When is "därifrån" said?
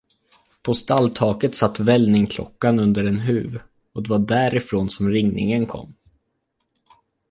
4.19-4.89